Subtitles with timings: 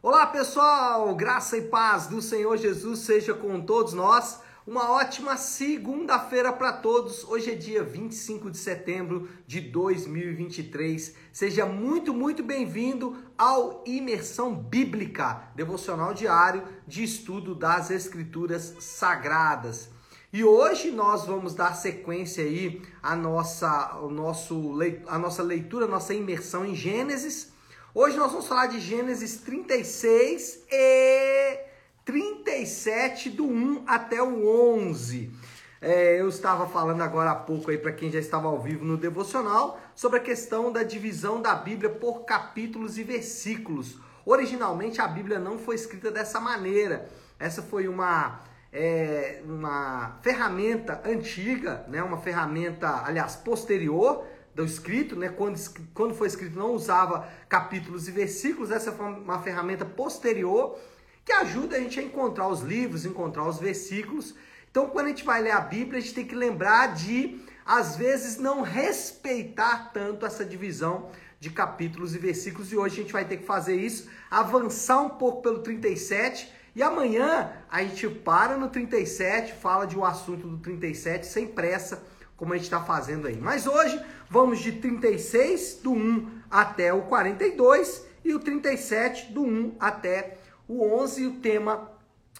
[0.00, 4.40] Olá pessoal, graça e paz do Senhor Jesus seja com todos nós.
[4.64, 7.24] Uma ótima segunda-feira para todos.
[7.24, 11.16] Hoje é dia 25 de setembro de 2023.
[11.32, 19.90] Seja muito, muito bem-vindo ao Imersão Bíblica, devocional diário de estudo das Escrituras Sagradas.
[20.32, 24.78] E hoje nós vamos dar sequência aí à nossa, ao nosso,
[25.08, 27.57] a nossa leitura, a nossa imersão em Gênesis.
[27.94, 31.58] Hoje nós vamos falar de Gênesis 36 e
[32.04, 34.46] 37, do 1 até o
[34.76, 35.32] 11.
[35.80, 38.98] É, eu estava falando agora há pouco aí para quem já estava ao vivo no
[38.98, 43.96] devocional sobre a questão da divisão da Bíblia por capítulos e versículos.
[44.26, 47.08] Originalmente a Bíblia não foi escrita dessa maneira.
[47.38, 54.26] Essa foi uma é, uma ferramenta antiga, né, uma ferramenta, aliás, posterior
[54.58, 55.58] do escrito, né, quando,
[55.94, 60.76] quando foi escrito não usava capítulos e versículos, essa foi uma ferramenta posterior
[61.24, 64.34] que ajuda a gente a encontrar os livros, encontrar os versículos.
[64.70, 67.96] Então, quando a gente vai ler a Bíblia, a gente tem que lembrar de, às
[67.96, 73.24] vezes, não respeitar tanto essa divisão de capítulos e versículos, e hoje a gente vai
[73.24, 78.68] ter que fazer isso, avançar um pouco pelo 37 e amanhã a gente para no
[78.68, 82.02] 37, fala de um assunto do 37 sem pressa,
[82.38, 83.36] como a gente está fazendo aí.
[83.36, 84.00] Mas hoje
[84.30, 90.82] vamos de 36, do 1 até o 42, e o 37, do 1 até o
[91.02, 91.22] 11.
[91.22, 91.90] E o tema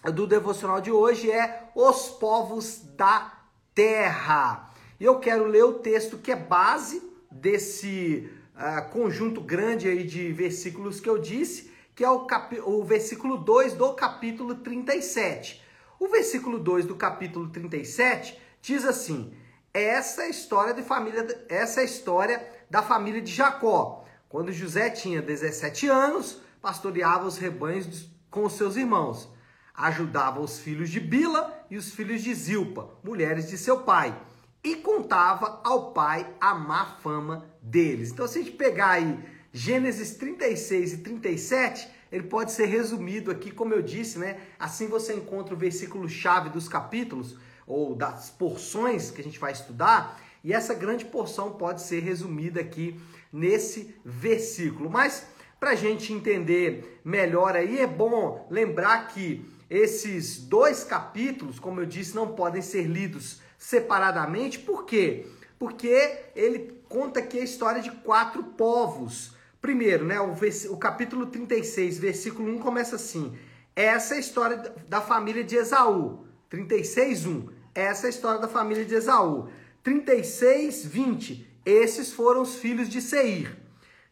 [0.05, 3.33] do devocional de hoje é Os Povos da
[3.75, 4.71] Terra.
[4.99, 10.31] E eu quero ler o texto que é base desse uh, conjunto grande aí de
[10.31, 12.25] versículos que eu disse que é o,
[12.65, 15.61] o versículo 2 do capítulo 37.
[15.99, 19.33] O versículo 2 do capítulo 37 diz assim:
[19.73, 24.05] essa é a história de família, essa é a história da família de Jacó.
[24.27, 29.29] Quando José tinha 17 anos, pastoreava os rebanhos com os seus irmãos.
[29.73, 34.15] Ajudava os filhos de Bila e os filhos de Zilpa, mulheres de seu pai,
[34.63, 38.11] e contava ao pai a má fama deles.
[38.11, 39.17] Então, se a gente pegar aí
[39.53, 44.41] Gênesis 36 e 37, ele pode ser resumido aqui, como eu disse, né?
[44.59, 47.37] Assim você encontra o versículo chave dos capítulos
[47.69, 52.59] ou das porções que a gente vai estudar, e essa grande porção pode ser resumida
[52.59, 52.99] aqui
[53.31, 54.89] nesse versículo.
[54.89, 55.25] Mas
[55.59, 61.85] para a gente entender melhor aí, é bom lembrar que esses dois capítulos, como eu
[61.85, 65.27] disse, não podem ser lidos separadamente, por quê?
[65.57, 70.33] Porque ele conta aqui a história de quatro povos Primeiro, né, o,
[70.71, 73.37] o capítulo 36, versículo 1 começa assim:
[73.75, 76.25] Essa é a história da família de Esaú.
[76.49, 77.47] 36, 1.
[77.79, 79.47] Essa é a história da família de Esaú.
[79.83, 81.47] 36, 20.
[81.65, 83.55] Esses foram os filhos de Seir.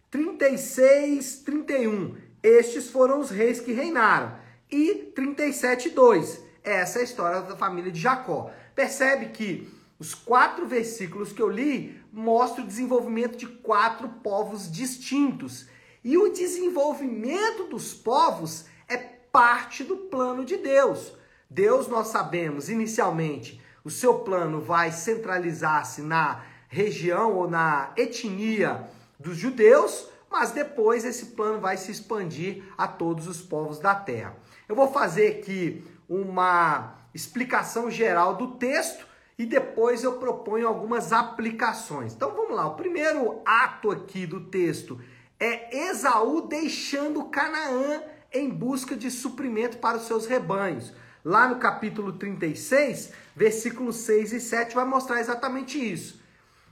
[0.10, 2.16] 36, 31.
[2.42, 4.40] Estes foram os reis que reinaram.
[4.72, 6.40] E 37, 2.
[6.64, 8.50] Essa é a história da família de Jacó.
[8.74, 15.68] Percebe que os quatro versículos que eu li mostram o desenvolvimento de quatro povos distintos.
[16.06, 21.18] E o desenvolvimento dos povos é parte do plano de Deus.
[21.50, 29.38] Deus, nós sabemos, inicialmente, o seu plano vai centralizar-se na região ou na etnia dos
[29.38, 34.36] judeus, mas depois esse plano vai se expandir a todos os povos da terra.
[34.68, 42.14] Eu vou fazer aqui uma explicação geral do texto e depois eu proponho algumas aplicações.
[42.14, 45.00] Então vamos lá, o primeiro ato aqui do texto
[45.40, 48.04] é Esaú deixando Canaã
[48.34, 50.94] em busca de suprimento para os seus rebanhos.
[51.24, 56.22] Lá no capítulo 36, versículos 6 e 7 vai mostrar exatamente isso.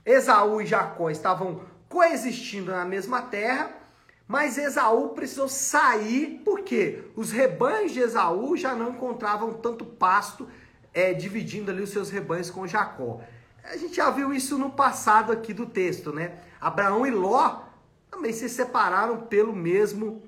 [0.04, 3.70] Esaú e Jacó estavam coexistindo na mesma terra,
[4.26, 10.48] mas Esaú precisou sair porque os rebanhos de Esaú já não encontravam tanto pasto
[10.92, 13.20] é, dividindo ali os seus rebanhos com Jacó.
[13.62, 16.38] A gente já viu isso no passado aqui do texto, né?
[16.60, 17.62] Abraão e Ló
[18.10, 20.22] também se separaram pelo mesmo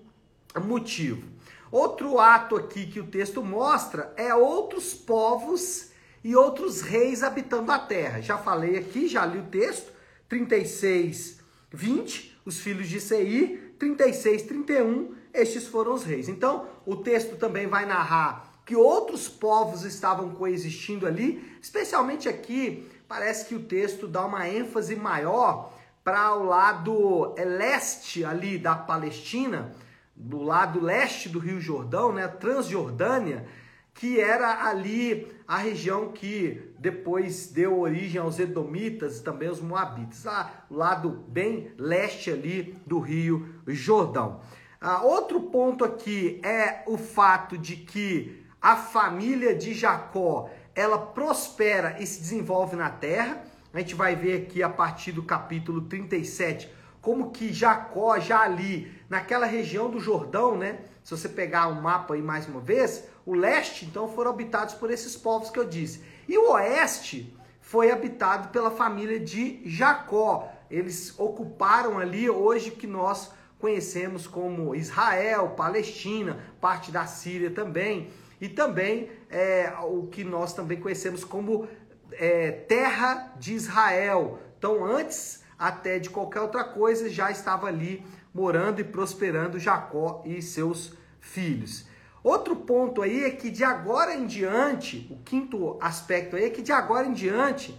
[0.60, 1.26] motivo.
[1.70, 5.90] Outro ato aqui que o texto mostra é outros povos
[6.24, 8.20] e outros reis habitando a terra.
[8.20, 9.92] Já falei aqui, já li o texto,
[10.28, 16.28] 36, 20, os filhos de Seir, 36, 31, estes foram os reis.
[16.28, 23.46] Então, o texto também vai narrar que outros povos estavam coexistindo ali, especialmente aqui, parece
[23.46, 25.72] que o texto dá uma ênfase maior
[26.04, 29.74] para o lado leste ali da Palestina,
[30.18, 33.46] do lado leste do Rio Jordão, né, Transjordânia,
[33.94, 40.24] que era ali a região que depois deu origem aos Edomitas e também aos Moabitas,
[40.24, 44.40] lá, lado bem leste ali do Rio Jordão.
[44.80, 51.96] Ah, outro ponto aqui é o fato de que a família de Jacó ela prospera
[52.00, 53.42] e se desenvolve na terra.
[53.72, 58.92] A gente vai ver aqui a partir do capítulo 37 como que Jacó já ali
[59.08, 60.80] naquela região do Jordão, né?
[61.02, 64.74] Se você pegar o um mapa aí mais uma vez, o leste então foram habitados
[64.74, 66.02] por esses povos que eu disse.
[66.28, 70.50] E o oeste foi habitado pela família de Jacó.
[70.70, 78.10] Eles ocuparam ali hoje que nós conhecemos como Israel, Palestina, parte da Síria também,
[78.40, 81.66] e também é, o que nós também conhecemos como
[82.12, 84.38] é, terra de Israel.
[84.56, 88.04] Então, antes até de qualquer outra coisa, já estava ali
[88.38, 91.86] morando e prosperando Jacó e seus filhos.
[92.22, 96.62] Outro ponto aí é que de agora em diante, o quinto aspecto aí é que
[96.62, 97.76] de agora em diante,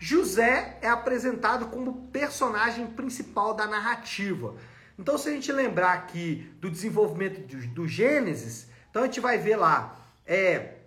[0.00, 4.56] José é apresentado como personagem principal da narrativa.
[4.98, 9.38] Então, se a gente lembrar aqui do desenvolvimento do, do Gênesis, então a gente vai
[9.38, 9.96] ver lá,
[10.26, 10.78] é,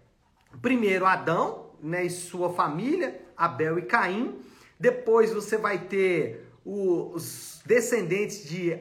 [0.61, 4.37] primeiro Adão né, e sua família, Abel e Caim.
[4.77, 8.71] Depois você vai ter os descendentes de,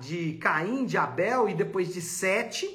[0.00, 2.68] de Caim, de Abel e depois de Sete.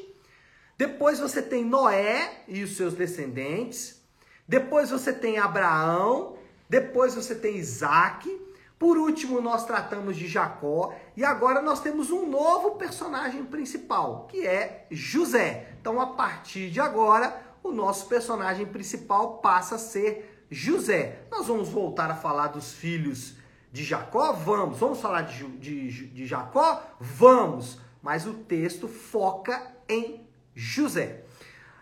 [0.77, 4.01] Depois você tem Noé e os seus descendentes.
[4.47, 6.37] Depois você tem Abraão.
[6.69, 8.29] Depois você tem Isaac.
[8.77, 14.45] Por último, nós tratamos de Jacó e agora nós temos um novo personagem principal, que
[14.45, 15.69] é José.
[15.81, 21.23] Então, a partir de agora, o nosso personagem principal passa a ser José.
[21.31, 23.36] Nós vamos voltar a falar dos filhos
[23.71, 24.33] de Jacó?
[24.33, 24.79] Vamos.
[24.79, 26.81] Vamos falar de, de, de Jacó?
[26.99, 27.79] Vamos.
[28.01, 31.23] Mas o texto foca em José.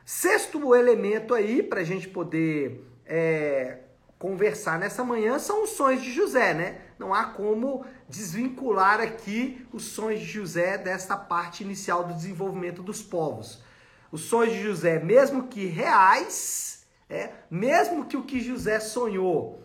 [0.06, 3.80] Sexto elemento aí, para a gente poder é,
[4.20, 6.82] conversar nessa manhã, são os sonhos de José, né?
[6.98, 13.02] não há como desvincular aqui os sonhos de José desta parte inicial do desenvolvimento dos
[13.02, 13.62] povos.
[14.12, 19.64] Os sonhos de José, mesmo que reais, é, mesmo que o que José sonhou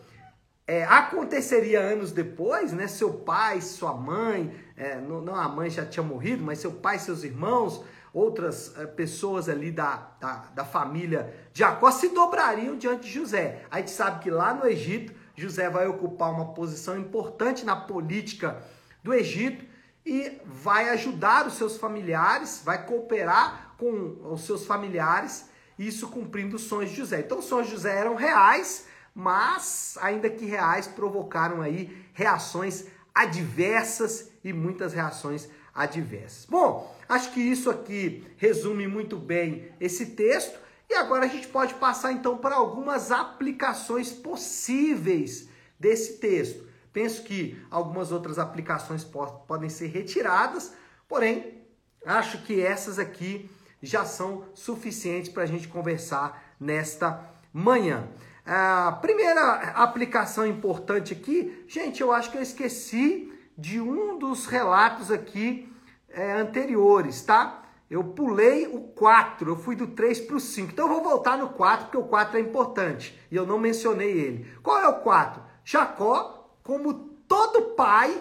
[0.70, 2.87] é, aconteceria anos depois, né?
[2.87, 6.96] Seu pai, sua mãe, é, não, não, a mãe já tinha morrido, mas seu pai,
[7.00, 7.84] seus irmãos,
[8.14, 13.64] outras é, pessoas ali da, da, da família de Jacó se dobrariam diante de José.
[13.69, 18.62] A gente sabe que lá no Egito José vai ocupar uma posição importante na política
[19.02, 19.64] do Egito
[20.06, 26.62] e vai ajudar os seus familiares, vai cooperar com os seus familiares, isso cumprindo os
[26.62, 27.19] sonhos de José.
[27.19, 34.31] Então, os sonhos de José eram reais, mas ainda que reais, provocaram aí reações adversas
[34.43, 36.47] e muitas reações adversas.
[36.47, 40.59] Bom, acho que isso aqui resume muito bem esse texto.
[40.89, 45.49] E agora a gente pode passar então para algumas aplicações possíveis
[45.79, 46.69] desse texto.
[46.93, 50.73] Penso que algumas outras aplicações podem ser retiradas,
[51.09, 51.63] porém,
[52.05, 53.49] acho que essas aqui
[53.81, 58.09] já são suficientes para a gente conversar nesta manhã.
[58.45, 65.11] A primeira aplicação importante aqui, gente, eu acho que eu esqueci de um dos relatos
[65.11, 65.71] aqui
[66.09, 67.63] é, anteriores, tá?
[67.91, 70.71] Eu pulei o 4, eu fui do 3 para o 5.
[70.73, 73.19] Então eu vou voltar no 4, porque o 4 é importante.
[73.31, 74.47] E eu não mencionei ele.
[74.63, 75.43] Qual é o 4?
[75.65, 76.95] Jacó, como
[77.27, 78.17] todo pai,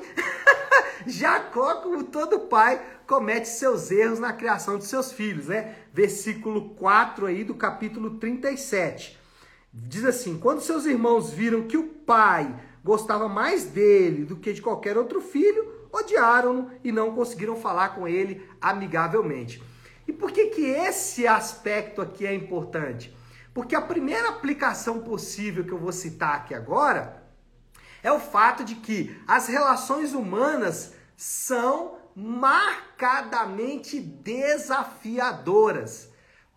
[1.06, 5.76] Jacó, como todo pai, comete seus erros na criação de seus filhos, né?
[5.94, 9.19] Versículo 4 aí do capítulo 37.
[9.74, 14.62] Diz assim: Quando seus irmãos viram que o pai gostava mais dele do que de
[14.62, 19.62] qualquer outro filho, odiaram-no e não conseguiram falar com ele amigavelmente.
[20.08, 23.16] E por que, que esse aspecto aqui é importante?
[23.54, 27.24] Porque a primeira aplicação possível que eu vou citar aqui agora
[28.02, 36.10] é o fato de que as relações humanas são marcadamente desafiadoras.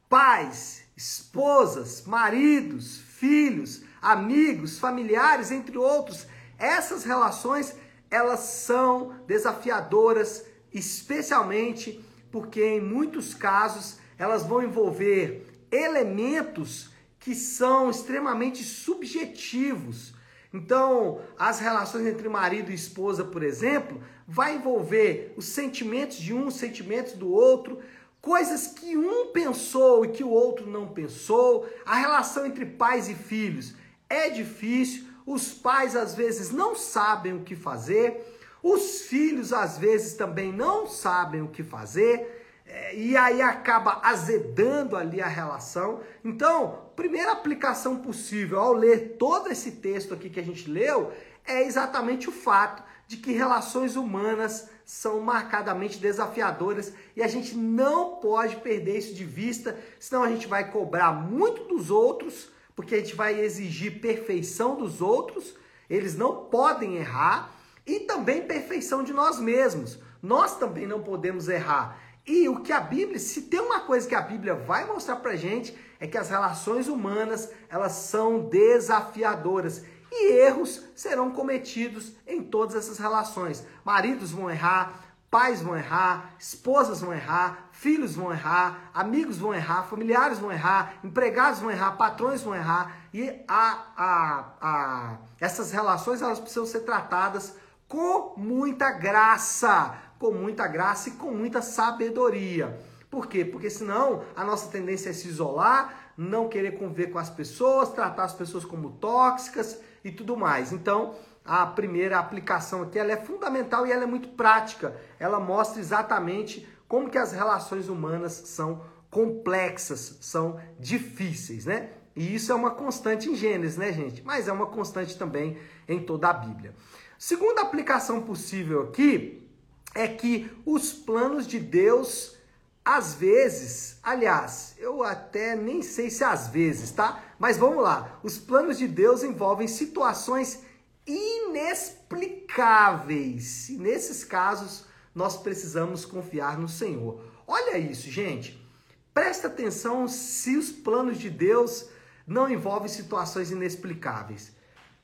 [0.08, 7.74] Pais, esposas, maridos, filhos, amigos, familiares, entre outros, essas relações
[8.08, 18.62] elas são desafiadoras, especialmente porque em muitos casos elas vão envolver elementos que são extremamente
[18.62, 20.14] subjetivos.
[20.54, 26.46] Então, as relações entre marido e esposa, por exemplo, vai envolver os sentimentos de um,
[26.46, 27.80] os sentimentos do outro,
[28.22, 31.68] coisas que um pensou e que o outro não pensou.
[31.84, 33.74] A relação entre pais e filhos
[34.08, 38.24] é difícil, os pais às vezes não sabem o que fazer,
[38.62, 44.96] os filhos às vezes também não sabem o que fazer, é, e aí acaba azedando
[44.96, 46.00] ali a relação.
[46.24, 51.12] Então, primeira aplicação possível ao ler todo esse texto aqui que a gente leu
[51.44, 58.16] é exatamente o fato de que relações humanas são marcadamente desafiadoras e a gente não
[58.16, 62.98] pode perder isso de vista, senão a gente vai cobrar muito dos outros, porque a
[62.98, 65.54] gente vai exigir perfeição dos outros,
[65.88, 67.52] eles não podem errar,
[67.86, 69.98] e também perfeição de nós mesmos.
[70.22, 71.98] Nós também não podemos errar.
[72.24, 75.34] E o que a Bíblia, se tem uma coisa que a Bíblia vai mostrar pra
[75.34, 82.76] gente, é que as relações humanas, elas são desafiadoras e erros serão cometidos em todas
[82.76, 83.66] essas relações.
[83.82, 85.00] Maridos vão errar,
[85.30, 90.96] pais vão errar, esposas vão errar, filhos vão errar, amigos vão errar, familiares vão errar,
[91.02, 92.94] empregados vão errar, patrões vão errar.
[93.14, 97.56] E a, a, a, essas relações elas precisam ser tratadas
[97.88, 102.78] com muita graça, com muita graça e com muita sabedoria.
[103.10, 103.46] Por quê?
[103.46, 108.24] Porque senão a nossa tendência é se isolar, não querer conviver com as pessoas, tratar
[108.24, 110.72] as pessoas como tóxicas e tudo mais.
[110.72, 114.96] Então, a primeira aplicação aqui ela é fundamental e ela é muito prática.
[115.18, 121.90] Ela mostra exatamente como que as relações humanas são complexas, são difíceis, né?
[122.14, 124.22] E isso é uma constante em Gênesis, né, gente?
[124.22, 126.74] Mas é uma constante também em toda a Bíblia.
[127.18, 129.46] Segunda aplicação possível aqui
[129.94, 132.36] é que os planos de Deus
[132.84, 137.22] às vezes, aliás, eu até nem sei se às vezes, tá?
[137.42, 138.18] Mas vamos lá.
[138.22, 140.62] Os planos de Deus envolvem situações
[141.04, 143.68] inexplicáveis.
[143.68, 147.20] E nesses casos, nós precisamos confiar no Senhor.
[147.44, 148.64] Olha isso, gente.
[149.12, 151.88] Presta atenção se os planos de Deus
[152.24, 154.52] não envolvem situações inexplicáveis.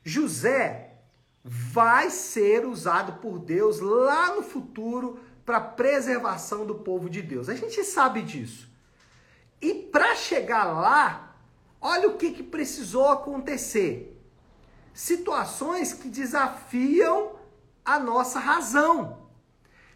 [0.05, 0.93] José
[1.43, 7.49] vai ser usado por Deus lá no futuro para preservação do povo de Deus.
[7.49, 8.71] A gente sabe disso.
[9.61, 11.28] E para chegar lá,
[11.81, 14.17] olha o que, que precisou acontecer.
[14.93, 17.33] Situações que desafiam
[17.85, 19.29] a nossa razão.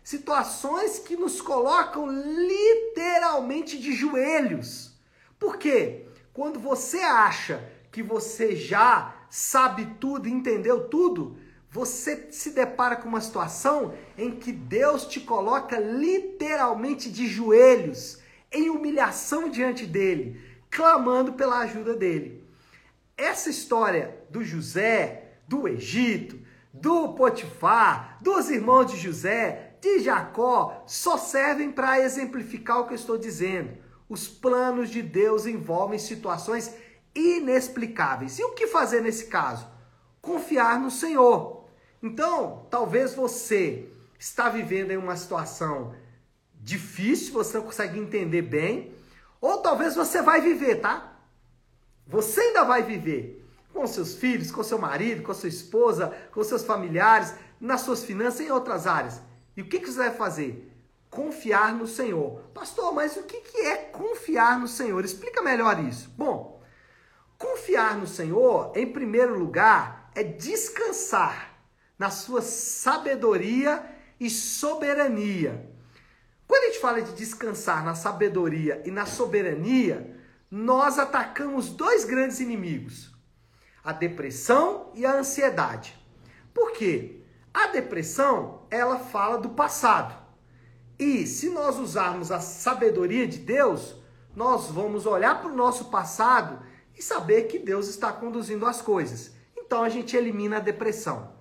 [0.02, 4.94] Situações que nos colocam literalmente de joelhos.
[5.38, 6.06] Por quê?
[6.32, 11.36] Quando você acha que você já sabe tudo, entendeu tudo,
[11.70, 18.18] você se depara com uma situação em que Deus te coloca literalmente de joelhos,
[18.52, 20.38] em humilhação diante dele,
[20.73, 22.43] clamando pela ajuda dele.
[23.17, 26.41] Essa história do José, do Egito,
[26.73, 32.97] do Potifar, dos irmãos de José, de Jacó, só servem para exemplificar o que eu
[32.97, 33.76] estou dizendo.
[34.09, 36.75] Os planos de Deus envolvem situações
[37.14, 38.38] inexplicáveis.
[38.38, 39.67] E o que fazer nesse caso?
[40.23, 41.67] Confiar no Senhor.
[42.02, 43.88] Então, talvez você
[44.19, 45.95] está vivendo em uma situação
[46.55, 48.93] difícil, você não consegue entender bem,
[49.42, 51.18] ou talvez você vai viver, tá?
[52.06, 53.44] Você ainda vai viver
[53.75, 58.40] com seus filhos, com seu marido, com sua esposa, com seus familiares, nas suas finanças
[58.40, 59.20] e em outras áreas.
[59.56, 60.72] E o que, que você vai fazer?
[61.11, 62.40] Confiar no Senhor.
[62.54, 65.04] Pastor, mas o que, que é confiar no Senhor?
[65.04, 66.08] Explica melhor isso.
[66.16, 66.62] Bom,
[67.37, 71.58] confiar no Senhor, em primeiro lugar, é descansar
[71.99, 73.84] na sua sabedoria
[74.20, 75.72] e soberania.
[76.52, 80.14] Quando a gente fala de descansar na sabedoria e na soberania,
[80.50, 83.11] nós atacamos dois grandes inimigos:
[83.82, 85.99] a depressão e a ansiedade.
[86.52, 87.23] Por quê?
[87.54, 90.14] A depressão, ela fala do passado.
[90.99, 93.97] E se nós usarmos a sabedoria de Deus,
[94.37, 96.62] nós vamos olhar para o nosso passado
[96.94, 99.32] e saber que Deus está conduzindo as coisas.
[99.56, 101.31] Então a gente elimina a depressão.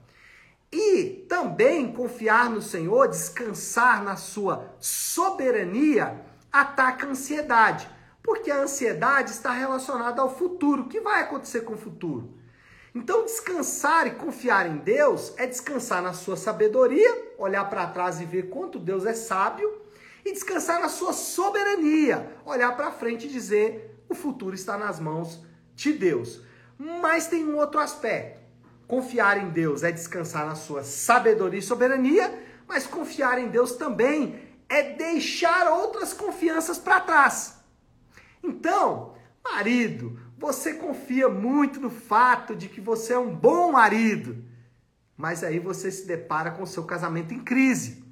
[0.72, 7.90] E também confiar no Senhor, descansar na sua soberania, ataca a ansiedade.
[8.24, 10.84] Porque a ansiedade está relacionada ao futuro.
[10.84, 12.34] O que vai acontecer com o futuro?
[12.94, 18.26] Então, descansar e confiar em Deus é descansar na sua sabedoria, olhar para trás e
[18.26, 19.82] ver quanto Deus é sábio,
[20.26, 25.42] e descansar na sua soberania, olhar para frente e dizer: o futuro está nas mãos
[25.74, 26.42] de Deus.
[26.78, 28.41] Mas tem um outro aspecto.
[28.92, 34.38] Confiar em Deus é descansar na sua sabedoria e soberania, mas confiar em Deus também
[34.68, 37.56] é deixar outras confianças para trás.
[38.44, 44.44] Então, marido, você confia muito no fato de que você é um bom marido,
[45.16, 48.04] mas aí você se depara com o seu casamento em crise.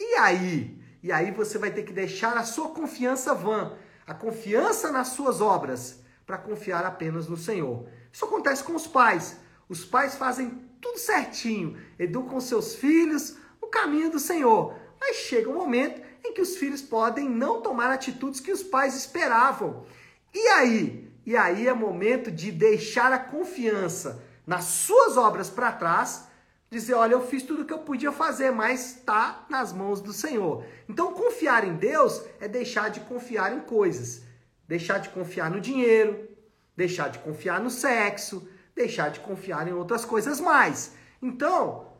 [0.00, 0.82] E aí?
[1.02, 3.74] E aí você vai ter que deixar a sua confiança vã,
[4.06, 7.86] a confiança nas suas obras, para confiar apenas no Senhor.
[8.10, 9.43] Isso acontece com os pais.
[9.68, 14.74] Os pais fazem tudo certinho, educam seus filhos no caminho do Senhor.
[15.00, 18.94] Mas chega um momento em que os filhos podem não tomar atitudes que os pais
[18.94, 19.84] esperavam.
[20.32, 21.10] E aí?
[21.26, 26.28] E aí é momento de deixar a confiança nas suas obras para trás,
[26.70, 30.12] dizer, olha, eu fiz tudo o que eu podia fazer, mas está nas mãos do
[30.12, 30.64] Senhor.
[30.88, 34.22] Então, confiar em Deus é deixar de confiar em coisas,
[34.68, 36.28] deixar de confiar no dinheiro,
[36.76, 40.92] deixar de confiar no sexo, deixar de confiar em outras coisas mais.
[41.22, 41.92] Então,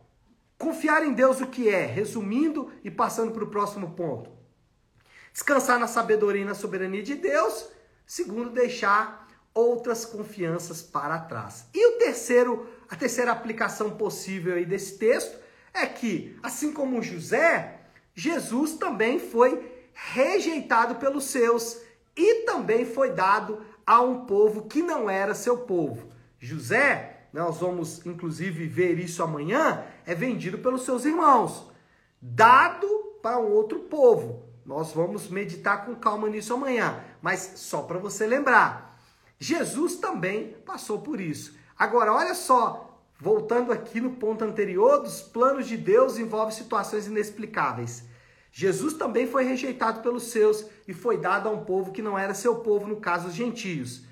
[0.58, 1.84] confiar em Deus o que é?
[1.86, 4.30] Resumindo e passando para o próximo ponto.
[5.32, 7.68] Descansar na sabedoria e na soberania de Deus.
[8.06, 11.66] Segundo, deixar outras confianças para trás.
[11.72, 15.38] E o terceiro, a terceira aplicação possível aí desse texto
[15.72, 17.80] é que, assim como José,
[18.14, 21.80] Jesus também foi rejeitado pelos seus
[22.16, 26.13] e também foi dado a um povo que não era seu povo.
[26.44, 31.70] José, nós vamos inclusive ver isso amanhã, é vendido pelos seus irmãos,
[32.20, 32.86] dado
[33.22, 34.44] para um outro povo.
[34.64, 39.00] Nós vamos meditar com calma nisso amanhã, mas só para você lembrar,
[39.38, 41.56] Jesus também passou por isso.
[41.78, 48.04] Agora, olha só, voltando aqui no ponto anterior, dos planos de Deus envolve situações inexplicáveis.
[48.52, 52.34] Jesus também foi rejeitado pelos seus e foi dado a um povo que não era
[52.34, 54.04] seu povo, no caso os gentios.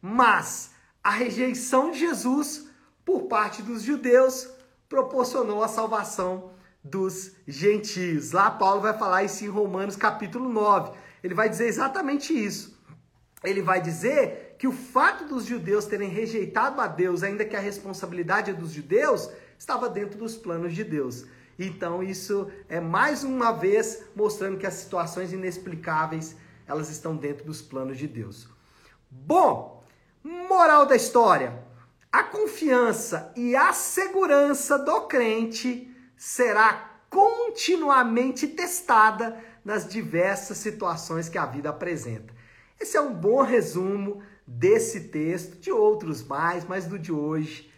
[0.00, 0.73] Mas
[1.04, 2.66] a rejeição de Jesus
[3.04, 4.48] por parte dos judeus
[4.88, 8.32] proporcionou a salvação dos gentios.
[8.32, 10.96] Lá Paulo vai falar isso em Romanos capítulo 9.
[11.22, 12.82] Ele vai dizer exatamente isso.
[13.42, 17.60] Ele vai dizer que o fato dos judeus terem rejeitado a Deus, ainda que a
[17.60, 21.26] responsabilidade é dos judeus, estava dentro dos planos de Deus.
[21.58, 26.34] Então isso é mais uma vez mostrando que as situações inexplicáveis,
[26.66, 28.48] elas estão dentro dos planos de Deus.
[29.10, 29.73] Bom,
[30.24, 31.62] moral da história:
[32.10, 41.46] a confiança e a segurança do crente será continuamente testada nas diversas situações que a
[41.46, 42.34] vida apresenta.
[42.80, 47.70] Esse é um bom resumo desse texto, de outros mais, mas do de hoje,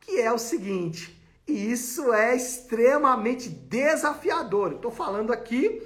[0.00, 4.72] que é o seguinte: e isso é extremamente desafiador.
[4.72, 5.82] Estou falando aqui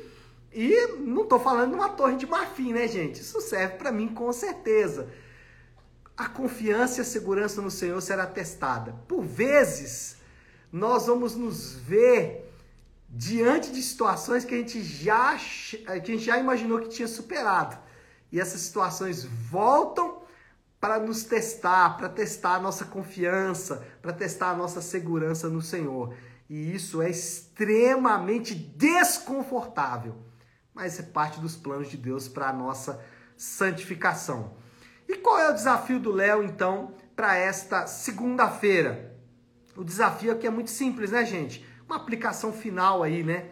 [0.53, 3.21] e não estou falando uma torre de marfim, né, gente?
[3.21, 5.09] Isso serve para mim com certeza.
[6.17, 8.95] A confiança e a segurança no Senhor será testada.
[9.07, 10.17] Por vezes,
[10.73, 12.51] nós vamos nos ver
[13.09, 17.77] diante de situações que a gente já, que a gente já imaginou que tinha superado.
[18.33, 20.23] E essas situações voltam
[20.81, 26.15] para nos testar, para testar a nossa confiança, para testar a nossa segurança no Senhor.
[26.49, 30.17] E isso é extremamente desconfortável,
[30.73, 33.03] mas é parte dos planos de Deus para a nossa
[33.37, 34.55] santificação.
[35.09, 39.17] E qual é o desafio do Léo, então, para esta segunda-feira?
[39.77, 41.67] O desafio aqui é muito simples, né, gente?
[41.87, 43.51] Uma aplicação final aí, né?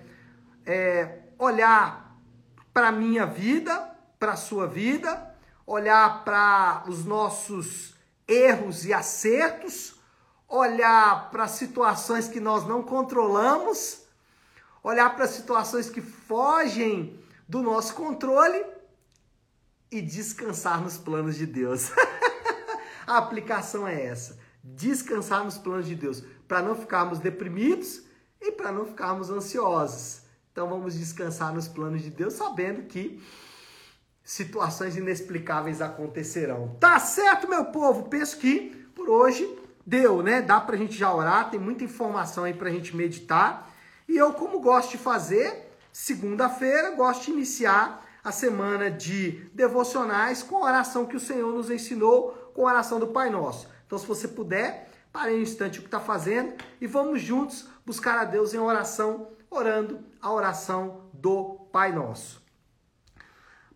[0.67, 2.19] É olhar
[2.73, 5.35] para a minha vida, para a sua vida,
[5.67, 7.95] olhar para os nossos
[8.27, 10.01] erros e acertos,
[10.49, 14.03] olhar para situações que nós não controlamos,
[14.83, 18.65] olhar para situações que fogem do nosso controle
[19.95, 21.93] e descansar nos planos de Deus.
[23.07, 28.03] A aplicação é essa: descansar nos planos de Deus, para não ficarmos deprimidos
[28.41, 30.23] e para não ficarmos ansiosos.
[30.51, 33.23] Então vamos descansar nos planos de Deus, sabendo que
[34.25, 36.77] situações inexplicáveis acontecerão.
[36.81, 38.09] Tá certo, meu povo?
[38.09, 39.49] Penso que por hoje
[39.87, 40.43] deu, né?
[40.43, 43.73] Dá pra gente já orar, tem muita informação aí pra gente meditar.
[44.09, 50.57] E eu, como gosto de fazer, segunda-feira, gosto de iniciar a semana de devocionais com
[50.57, 53.69] a oração que o Senhor nos ensinou, com a oração do Pai Nosso.
[53.87, 58.19] Então, se você puder, pare um instante o que está fazendo e vamos juntos buscar
[58.19, 62.43] a Deus em oração, orando a oração do Pai Nosso.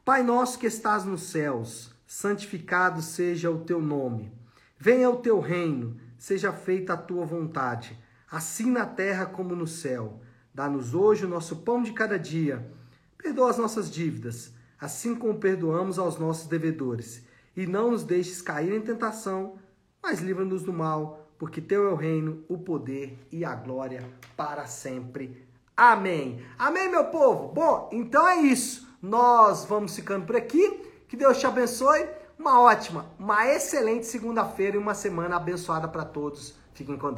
[0.03, 4.33] Pai nosso que estás nos céus, santificado seja o teu nome.
[4.79, 7.99] Venha o teu reino, seja feita a tua vontade,
[8.31, 10.23] assim na terra como no céu.
[10.55, 12.73] Dá-nos hoje o nosso pão de cada dia.
[13.19, 17.23] Perdoa as nossas dívidas, assim como perdoamos aos nossos devedores.
[17.57, 19.59] E não nos deixes cair em tentação,
[20.01, 24.67] mas livra-nos do mal, porque teu é o reino, o poder e a glória para
[24.67, 25.47] sempre.
[25.77, 26.41] Amém.
[26.59, 27.49] Amém, meu povo?
[27.53, 28.89] Bom, então é isso.
[29.03, 30.81] Nós vamos ficando por aqui.
[31.09, 32.09] Que Deus te abençoe.
[32.39, 36.55] Uma ótima, uma excelente segunda-feira e uma semana abençoada para todos.
[36.73, 37.17] Fiquem com Deus.